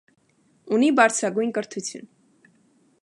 [0.77, 2.11] Ունի բարձրագույն կրթություն։